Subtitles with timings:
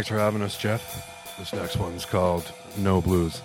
[0.00, 1.36] Thanks for having us, Jeff.
[1.38, 3.42] This next one's called No Blues.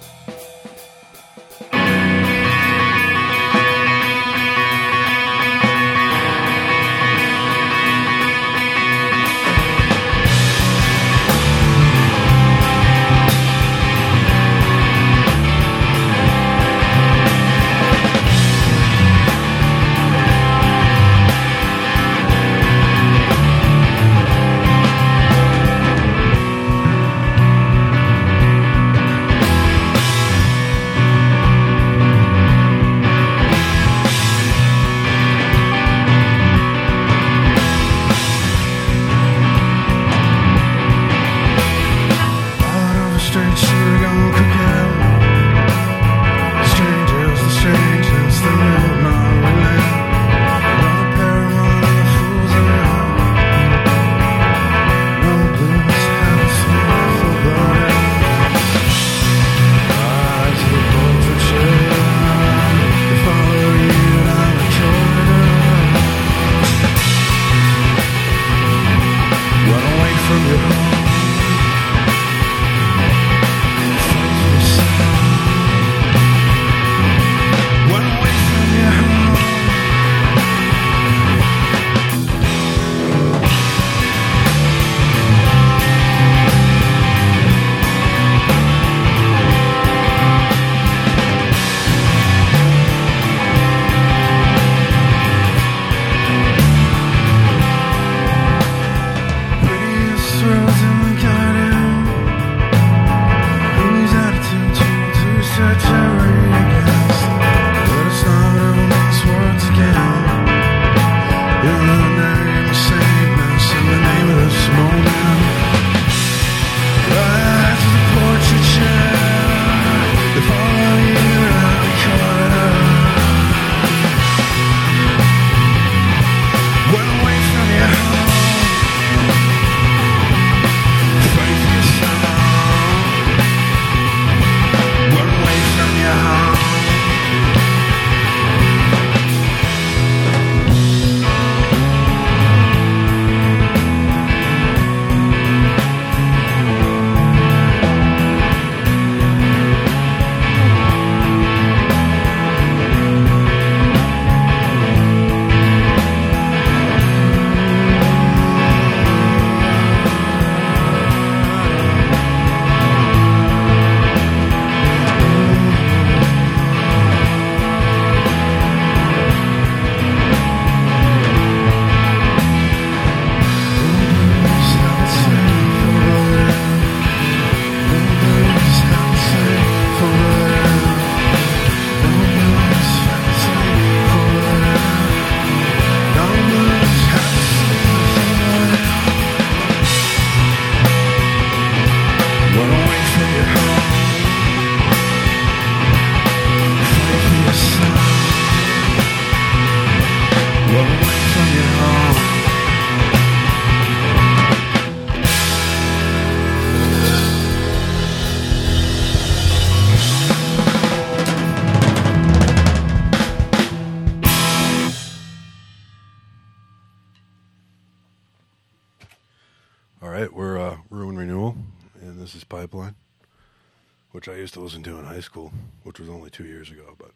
[224.25, 225.51] To listen to in high school,
[225.83, 226.98] which was only two years ago.
[226.98, 227.12] But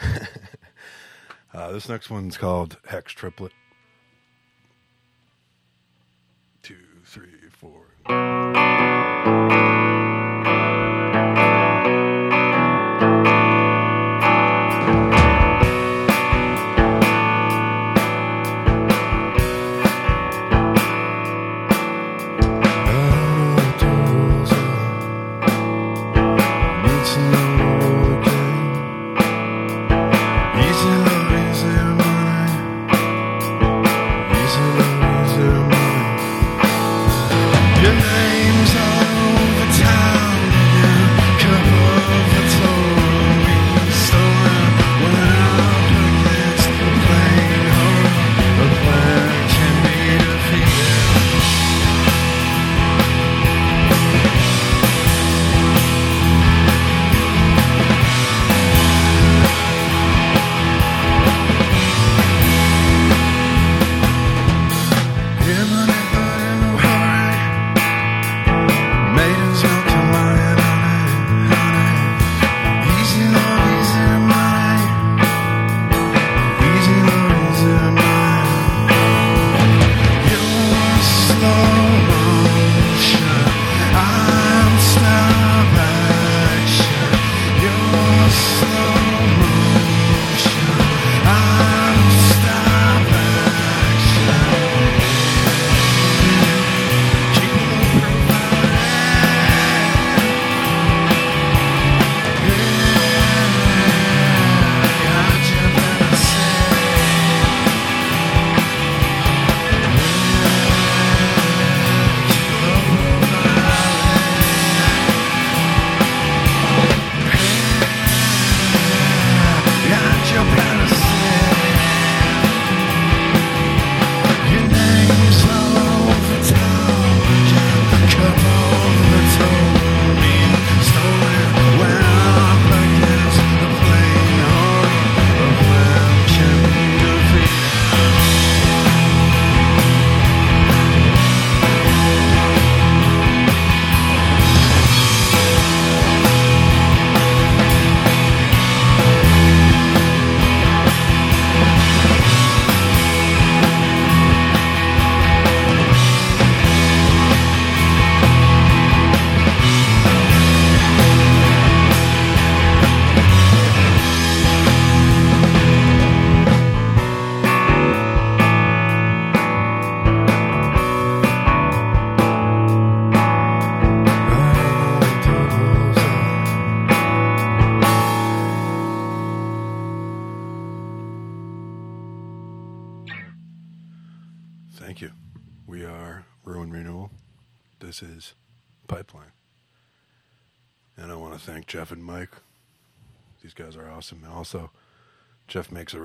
[1.52, 3.52] uh, this next one's called Hex Triplet.
[6.62, 7.86] Two, three, four.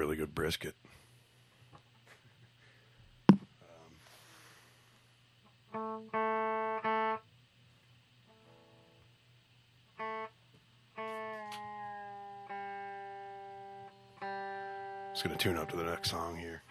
[0.06, 0.76] Really good brisket.
[15.12, 16.62] Just gonna tune up to the next song here.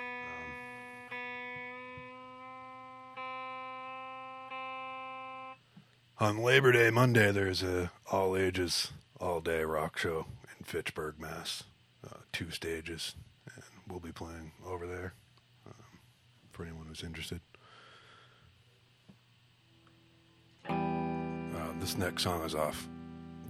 [6.21, 10.27] Um, on Labor Day Monday, there's a all ages, all day rock show
[10.57, 11.65] in Fitchburg, Mass.
[12.05, 13.15] Uh, two stages,
[13.89, 15.15] we'll be playing over there
[15.67, 15.73] um,
[16.53, 17.41] for anyone who's interested.
[20.69, 22.89] Uh, this next song is off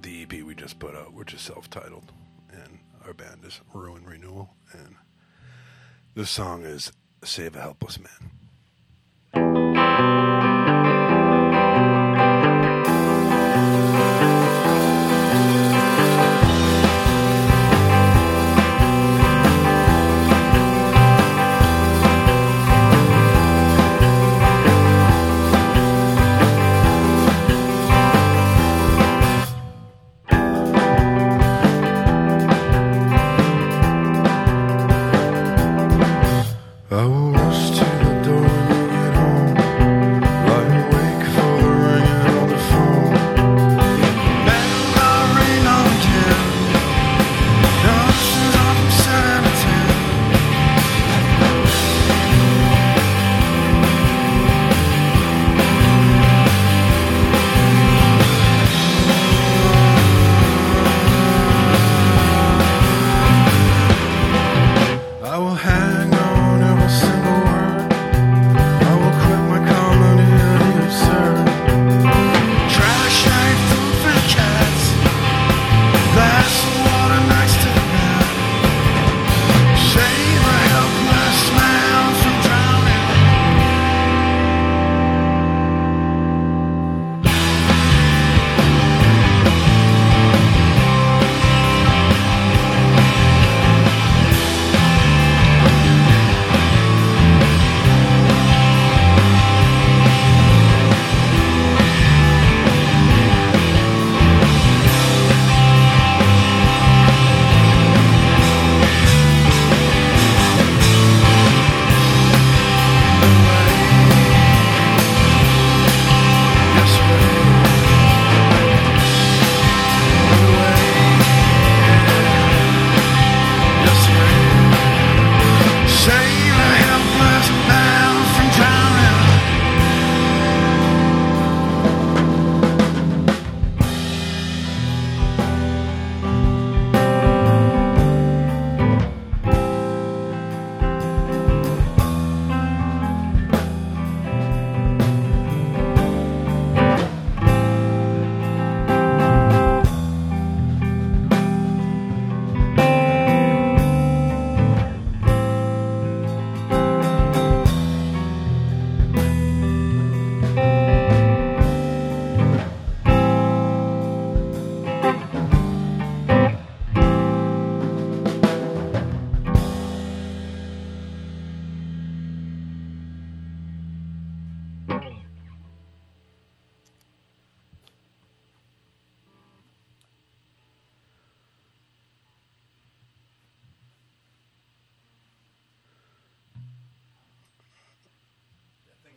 [0.02, 2.12] the EP we just put out, which is self-titled,
[2.52, 4.96] and our band is Ruin Renewal, and
[6.14, 8.43] this song is "Save a Helpless Man."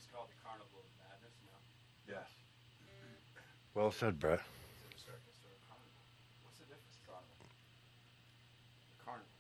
[0.08, 1.60] That called the Carnival of Madness now.
[2.08, 2.28] Yes.
[2.80, 3.20] Mm.
[3.76, 4.40] Well said, Brett.
[4.40, 6.00] Is it a circus or a carnival?
[6.48, 6.96] What's the difference?
[7.04, 7.36] Carnival.
[7.44, 9.36] The carnival.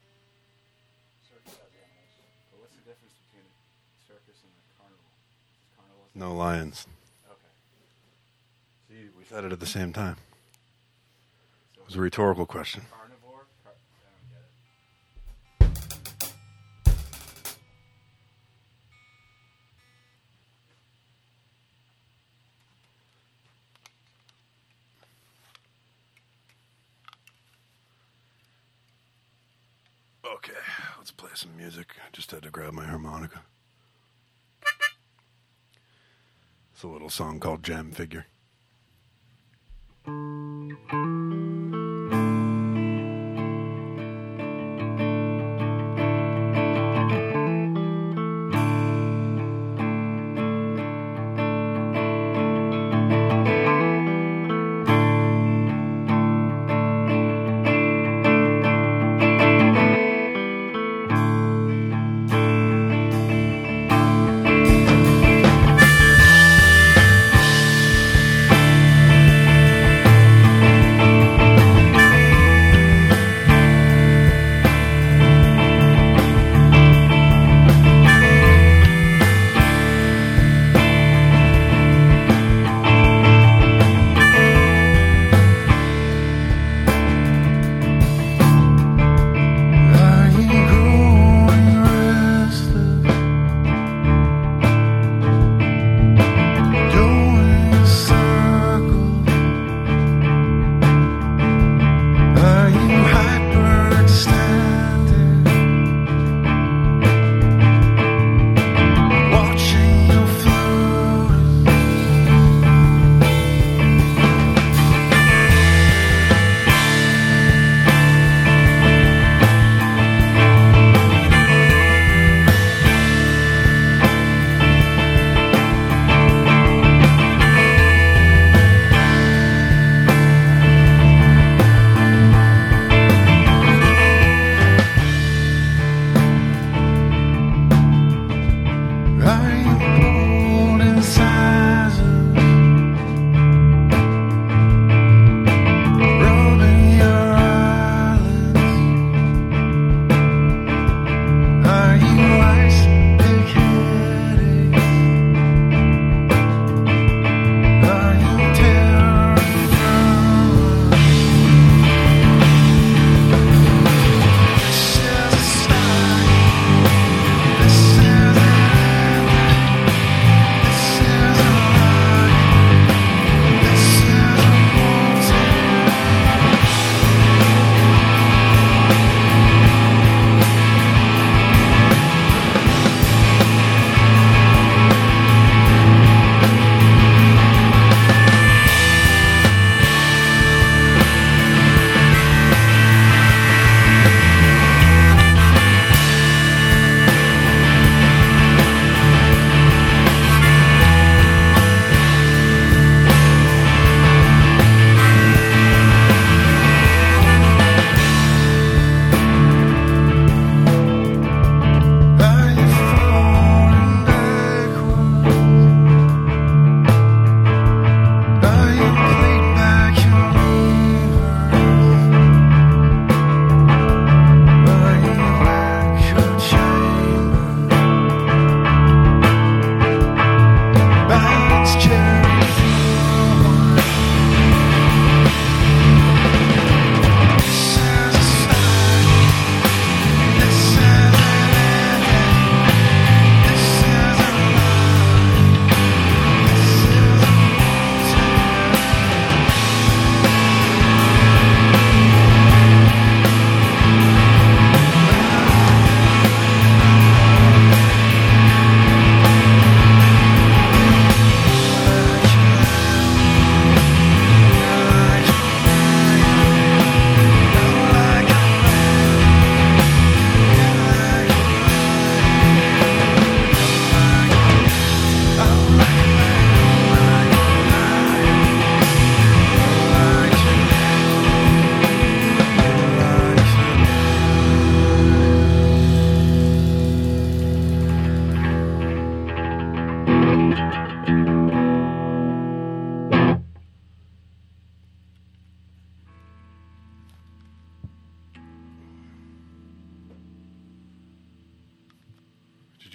[0.00, 1.28] Mm.
[1.28, 2.12] Circus has animals.
[2.48, 5.04] But what's the difference between a circus and a carnival?
[5.04, 6.88] Is carnival is No lions.
[7.28, 7.52] Okay.
[8.88, 10.16] See, we said it at the same time.
[11.76, 12.88] So It was a rhetorical question.
[31.32, 31.94] Play some music.
[31.98, 33.40] I just had to grab my harmonica.
[36.74, 38.26] It's a little song called Jam Figure.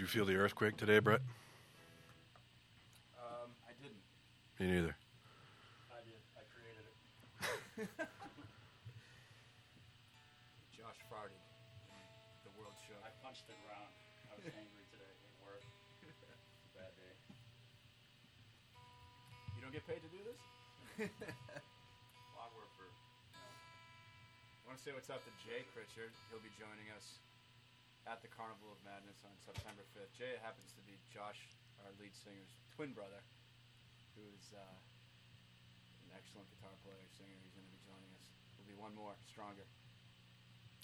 [0.06, 1.22] Feel the earthquake today, Brett?
[3.18, 3.98] Um, I didn't.
[4.60, 4.96] Me neither.
[5.90, 6.22] I did.
[6.38, 6.94] I created it.
[10.78, 11.42] Josh farted.
[12.46, 13.02] The world shook.
[13.02, 13.90] I punched the ground.
[14.30, 15.66] I was angry today at work.
[16.78, 17.16] Bad day.
[19.58, 20.38] You don't get paid to do this?
[22.38, 22.86] Well, I work for.
[22.86, 23.50] You know,
[24.62, 26.14] I want to say what's up to Jay Pritchard.
[26.30, 27.18] He'll be joining us
[28.08, 30.16] at the Carnival of Madness on September 5th.
[30.16, 31.52] Jay happens to be Josh,
[31.84, 33.20] our lead singer's twin brother,
[34.16, 34.64] who is uh,
[36.08, 37.36] an excellent guitar player, singer.
[37.44, 38.32] He's going to be joining us.
[38.56, 39.68] We'll be one more, stronger.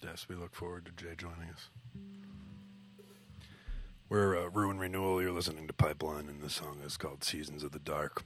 [0.04, 1.72] Yes, we look forward to Jay joining us.
[4.12, 5.22] We're uh, Ruin Renewal.
[5.22, 8.24] You're listening to Pipeline, and the song is called Seasons of the Dark.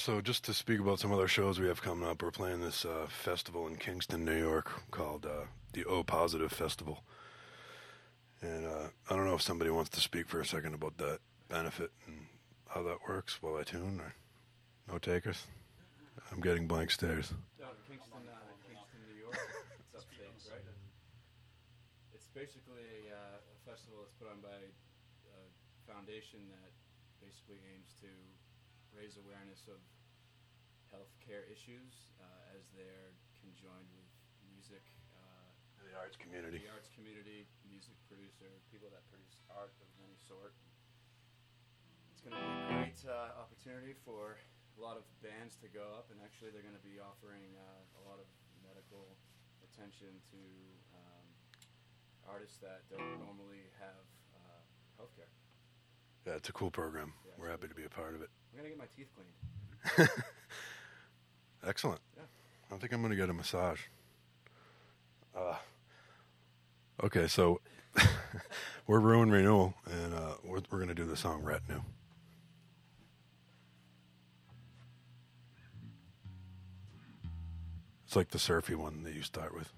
[0.00, 2.86] So just to speak about some other shows we have coming up, we're playing this
[2.86, 7.04] uh, festival in Kingston, New York, called uh, the O Positive Festival.
[8.40, 11.18] And uh, I don't know if somebody wants to speak for a second about that
[11.50, 12.26] benefit and
[12.68, 14.14] how that works while I tune, or
[14.90, 15.46] no takers.
[16.32, 17.34] I'm getting blank stares.
[43.90, 44.38] Opportunity for
[44.78, 47.98] a lot of bands to go up, and actually, they're going to be offering uh,
[47.98, 48.26] a lot of
[48.62, 49.16] medical
[49.62, 50.40] attention to
[50.94, 51.26] um,
[52.28, 54.62] artists that don't normally have uh,
[55.00, 55.30] healthcare.
[56.26, 57.12] Yeah, it's a cool program.
[57.26, 58.28] Yeah, We're happy to be a part of it.
[58.52, 60.10] I'm going to get my teeth cleaned.
[61.66, 62.00] Excellent.
[62.16, 62.24] Yeah.
[62.72, 63.80] I think I'm going to get a massage.
[65.36, 65.56] Uh,
[67.02, 67.60] okay, so
[68.86, 71.82] we're Ruin Renewal, and uh, we're, we're going to do the song Retinue.
[78.10, 79.72] It's like the surfy one that you start with.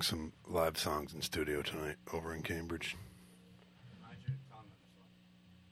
[0.00, 2.96] Doing some live songs in studio tonight over in Cambridge.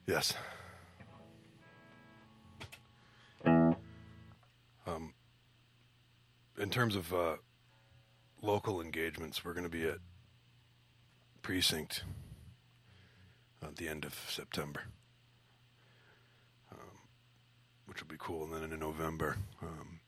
[0.05, 0.35] Yes.
[3.45, 5.13] Um,
[6.59, 7.37] in terms of uh,
[8.41, 9.97] local engagements, we're going to be at
[11.41, 12.03] Precinct
[13.63, 14.81] at the end of September,
[16.71, 16.99] um,
[17.87, 18.43] which will be cool.
[18.43, 20.01] And then in November, um,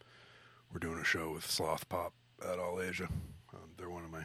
[0.71, 3.07] we're doing a show with Sloth Pop at All Asia.
[3.53, 4.23] Um, they're one of my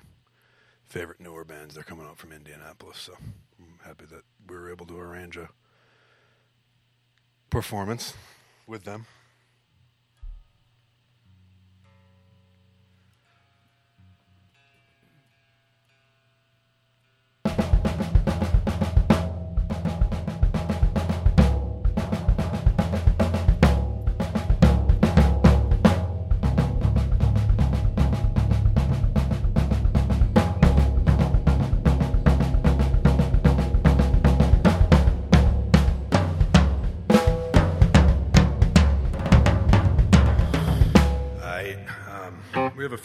[0.97, 1.75] favorite newer bands.
[1.75, 3.13] They're coming out from Indianapolis, so
[3.59, 5.51] I'm happy that we were able to arrange a
[7.51, 8.15] performance
[8.67, 9.05] with them.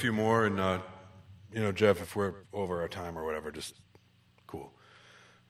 [0.01, 0.79] Few more, and uh,
[1.53, 3.75] you know, Jeff, if we're over our time or whatever, just
[4.47, 4.73] cool.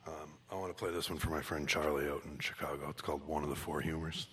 [0.05, 2.89] Um, I want to play this one for my friend Charlie out in Chicago.
[2.89, 4.27] It's called "One of the Four Humors."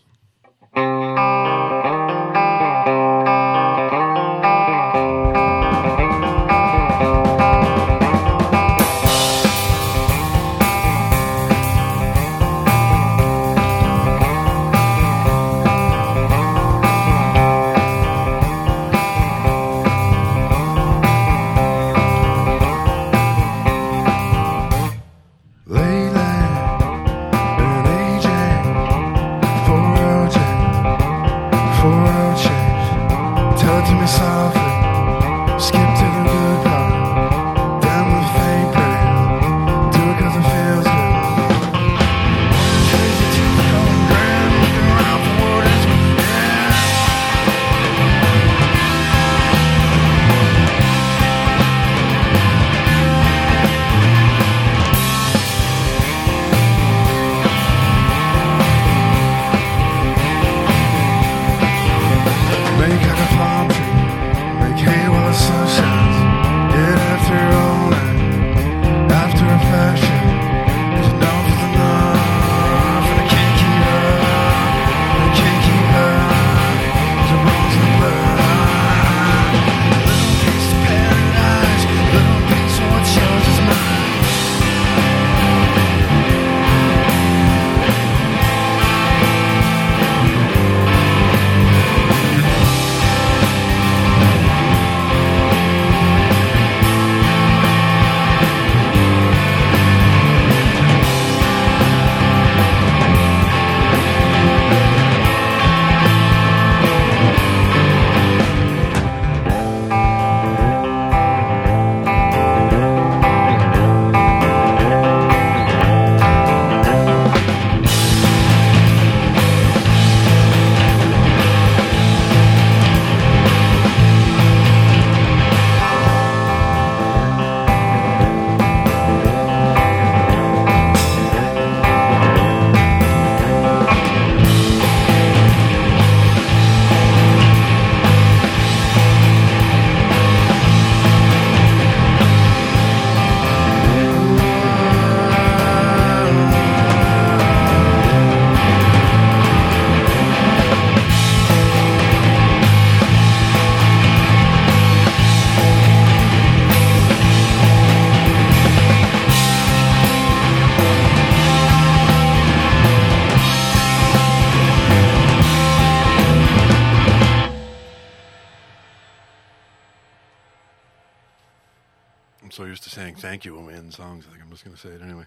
[174.58, 175.24] Think going to say it anyway.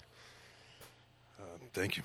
[1.39, 2.03] Uh, thank you.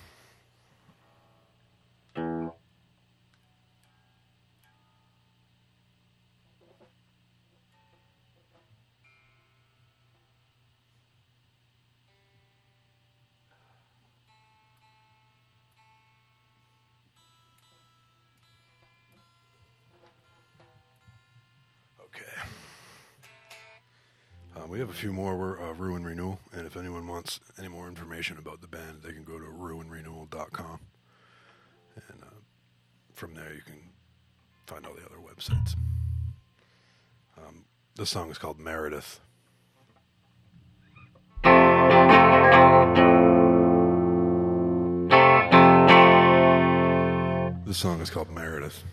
[24.68, 25.36] We have a few more.
[25.36, 29.12] We're uh, Ruin Renewal, and if anyone wants any more information about the band, they
[29.12, 30.80] can go to ruinrenewal.com,
[32.08, 32.40] and uh,
[33.14, 33.78] from there you can
[34.66, 35.74] find all the other websites.
[37.38, 37.64] Um,
[37.96, 39.20] this song is called Meredith.
[47.66, 48.84] This song is called Meredith.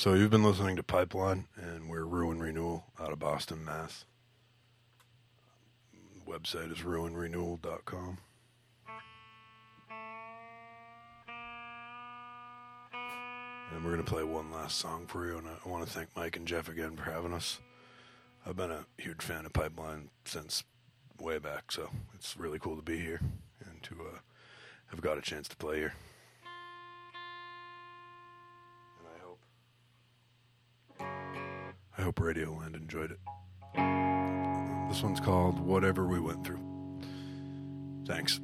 [0.00, 4.06] So you've been listening to Pipeline, and we're Ruin Renewal out of Boston, Mass.
[6.26, 8.16] Website is ruinrenewal.com.
[12.94, 16.08] And we're going to play one last song for you, and I want to thank
[16.16, 17.58] Mike and Jeff again for having us.
[18.46, 20.64] I've been a huge fan of Pipeline since
[21.20, 23.20] way back, so it's really cool to be here
[23.66, 24.18] and to uh,
[24.86, 25.92] have got a chance to play here.
[32.00, 33.18] I hope Radioland enjoyed it.
[34.88, 36.58] This one's called Whatever We Went Through.
[38.06, 38.40] Thanks.